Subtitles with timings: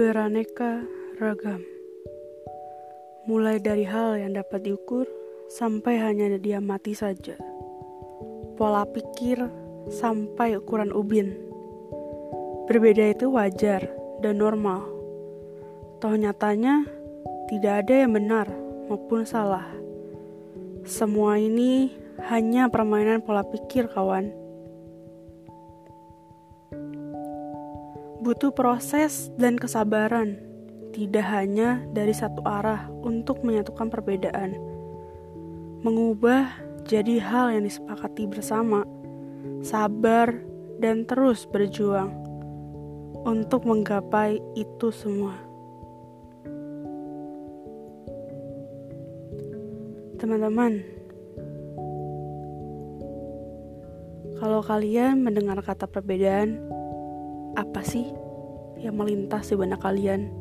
[0.00, 0.80] beraneka
[1.20, 1.60] ragam.
[3.28, 5.04] Mulai dari hal yang dapat diukur
[5.52, 7.36] sampai hanya dia mati saja.
[8.56, 9.44] Pola pikir
[9.92, 11.36] sampai ukuran ubin.
[12.64, 13.92] Berbeda itu wajar
[14.24, 14.88] dan normal.
[16.00, 16.88] Toh nyatanya
[17.52, 18.48] tidak ada yang benar
[18.88, 19.68] maupun salah.
[20.88, 21.92] Semua ini
[22.24, 24.32] hanya permainan pola pikir, kawan.
[28.20, 30.36] Butuh proses dan kesabaran,
[30.92, 34.60] tidak hanya dari satu arah untuk menyatukan perbedaan.
[35.80, 36.52] Mengubah
[36.84, 38.84] jadi hal yang disepakati bersama,
[39.64, 40.36] sabar,
[40.84, 42.12] dan terus berjuang
[43.24, 45.32] untuk menggapai itu semua.
[50.20, 50.84] Teman-teman,
[54.36, 56.79] kalau kalian mendengar kata perbedaan,
[57.60, 58.08] apa sih
[58.80, 60.32] yang melintas di benak kalian?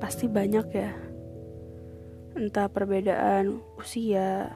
[0.00, 0.92] Pasti banyak ya.
[2.34, 4.50] Entah perbedaan usia,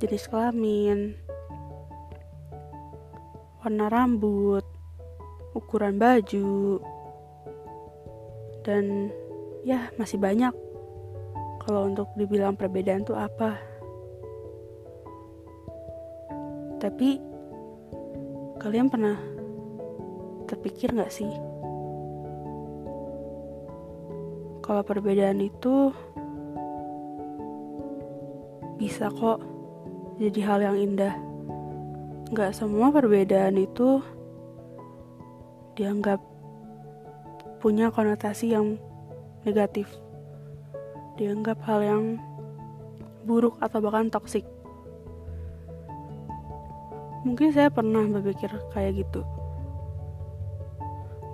[0.00, 1.14] jenis kelamin,
[3.60, 4.64] warna rambut,
[5.52, 6.80] ukuran baju,
[8.64, 9.14] dan
[9.62, 10.56] ya masih banyak.
[11.60, 13.60] Kalau untuk dibilang perbedaan tuh apa?
[16.80, 17.29] Tapi
[18.60, 19.16] Kalian pernah
[20.44, 21.32] terpikir gak sih?
[24.60, 25.88] Kalau perbedaan itu
[28.76, 29.40] bisa kok
[30.20, 31.16] jadi hal yang indah.
[32.36, 34.04] Gak semua perbedaan itu
[35.80, 36.20] dianggap
[37.64, 38.76] punya konotasi yang
[39.48, 39.88] negatif.
[41.16, 42.04] Dianggap hal yang
[43.24, 44.44] buruk atau bahkan toksik
[47.24, 49.20] mungkin saya pernah berpikir kayak gitu.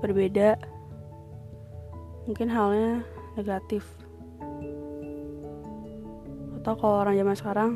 [0.02, 0.58] Berbeda.
[2.26, 3.06] Mungkin halnya
[3.38, 3.86] negatif.
[6.58, 7.70] Atau kalau orang zaman sekarang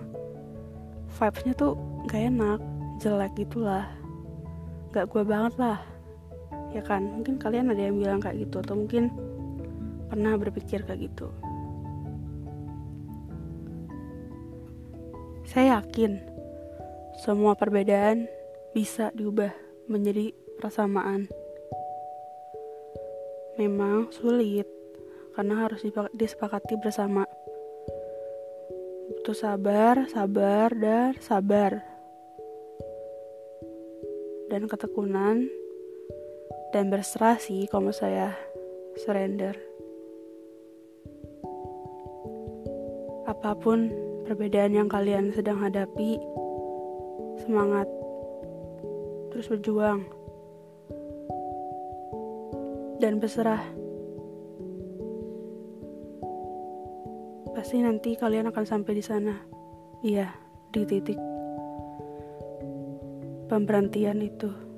[1.14, 1.78] vibesnya tuh
[2.10, 2.60] gak enak
[2.98, 3.86] jelek gitulah.
[4.90, 5.78] Gak gue banget lah.
[6.74, 7.06] Ya kan?
[7.22, 9.10] Mungkin kalian ada yang bilang kayak gitu atau mungkin
[10.10, 11.30] pernah berpikir kayak gitu.
[15.46, 16.29] Saya yakin
[17.20, 18.24] semua perbedaan
[18.72, 19.52] bisa diubah
[19.92, 21.28] menjadi persamaan.
[23.60, 24.64] Memang sulit
[25.36, 25.84] karena harus
[26.16, 27.28] disepakati bersama.
[29.12, 31.84] Butuh sabar, sabar, dan sabar.
[34.48, 35.44] Dan ketekunan
[36.72, 38.32] dan berserah sih kalau saya
[38.96, 39.60] surrender.
[43.28, 43.92] Apa pun
[44.24, 46.16] perbedaan yang kalian sedang hadapi,
[47.42, 47.88] semangat,
[49.32, 50.04] terus berjuang,
[53.00, 53.64] dan berserah.
[57.50, 59.34] Pasti nanti kalian akan sampai di sana.
[60.00, 60.32] Iya,
[60.72, 61.18] di titik
[63.50, 64.69] pemberhentian itu.